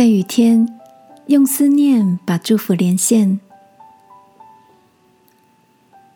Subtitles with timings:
[0.00, 0.80] 在雨天，
[1.26, 3.38] 用思念把祝福连线。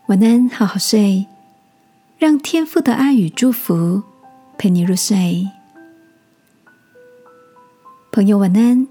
[0.07, 1.27] 晚安，好好睡，
[2.17, 4.03] 让天父的爱与祝福
[4.57, 5.47] 陪你入睡。
[8.11, 8.87] 朋友，晚安。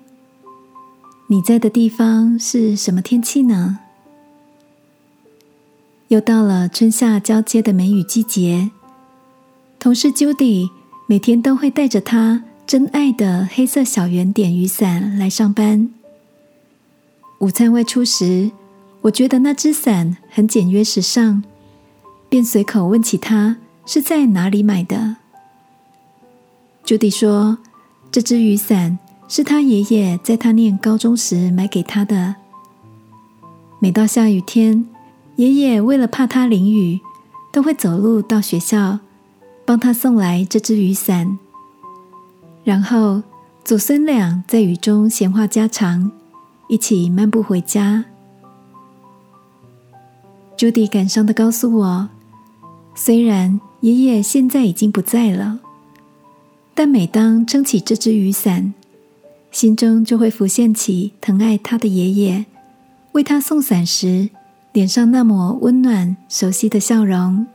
[1.25, 3.79] 你在的地方是什么天气呢？
[6.09, 8.69] 又到了春夏交接的梅雨季节，
[9.79, 10.69] 同事 Judy
[11.07, 12.43] 每天都会带着她。
[12.73, 15.93] 真爱的黑色小圆点雨伞来上班。
[17.37, 18.49] 午餐外出时，
[19.01, 21.43] 我觉得那只伞很简约时尚，
[22.29, 25.17] 便随口问起他是在哪里买的。
[26.83, 27.59] 朱迪说
[28.09, 28.97] ：“这只雨伞
[29.27, 32.37] 是他爷爷在他念高中时买给他的。
[33.77, 34.83] 每到下雨天，
[35.35, 36.99] 爷爷为了怕他淋雨，
[37.51, 38.97] 都会走路到学校，
[39.63, 41.37] 帮他送来这只雨伞。”
[42.63, 43.21] 然后
[43.63, 46.11] 祖孙俩在雨中闲话家常，
[46.69, 48.05] 一起漫步回家。
[50.55, 52.09] 朱迪感伤的告诉我，
[52.95, 55.59] 虽然爷爷现在已经不在了，
[56.73, 58.73] 但每当撑起这只雨伞，
[59.51, 62.45] 心中就会浮现起疼爱他的爷爷
[63.11, 64.29] 为他送伞时
[64.71, 67.45] 脸上那抹温暖、熟悉的笑容。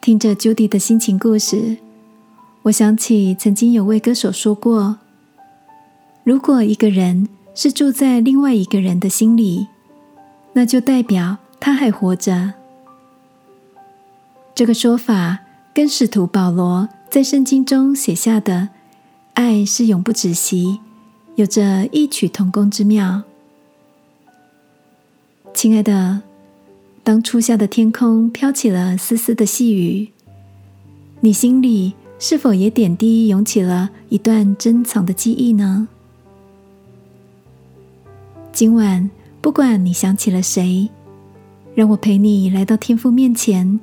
[0.00, 1.78] 听着朱迪的心情故事。
[2.66, 4.98] 我想起曾经有位歌手说过
[6.24, 9.68] ：“如果一个人是住在另外一个人的心里，
[10.52, 12.54] 那就代表他还活着。”
[14.52, 15.38] 这个说法
[15.72, 18.70] 跟使徒保罗在圣经中写下的
[19.34, 20.80] “爱是永不止息”
[21.36, 23.22] 有着异曲同工之妙。
[25.54, 26.22] 亲爱的，
[27.04, 30.10] 当初夏的天空飘起了丝丝的细雨，
[31.20, 31.94] 你心里。
[32.18, 35.86] 是否也点滴涌起了一段珍藏的记忆呢？
[38.52, 39.10] 今晚，
[39.42, 40.88] 不管你想起了谁，
[41.74, 43.78] 让我陪你来到天父面前，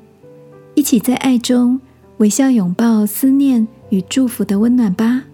[0.74, 1.80] 一起在爱中
[2.18, 5.26] 微笑拥抱思念与祝福的温暖吧。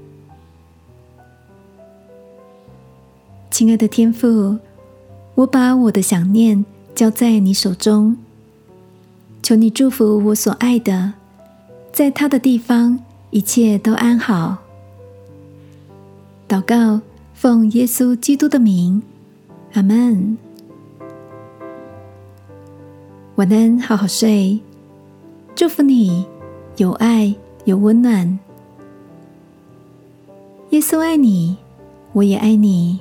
[3.50, 4.58] 亲爱的天父，
[5.36, 8.18] 我把我的想念交在你手中，
[9.42, 11.14] 求你祝福我所爱的。
[11.92, 13.00] 在他的地方，
[13.32, 14.58] 一切都安好。
[16.48, 17.02] 祷告，
[17.34, 19.02] 奉耶稣基督的名，
[19.74, 20.38] 阿门。
[23.36, 24.60] 晚安，好好睡。
[25.56, 26.26] 祝福你，
[26.78, 27.36] 有爱，
[27.66, 28.40] 有温暖。
[30.70, 31.58] 耶稣爱你，
[32.14, 33.00] 我也爱你。